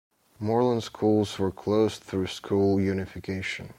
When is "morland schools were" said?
0.39-1.51